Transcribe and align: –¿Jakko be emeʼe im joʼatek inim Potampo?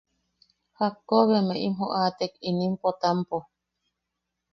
–¿Jakko 0.77 1.15
be 1.27 1.35
emeʼe 1.41 1.61
im 1.67 1.73
joʼatek 1.79 2.33
inim 2.49 2.73
Potampo? 2.81 3.37